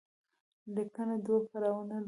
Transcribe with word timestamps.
ليکنه 0.75 1.15
دوه 1.25 1.39
پړاوونه 1.49 1.95
لري. 1.97 1.99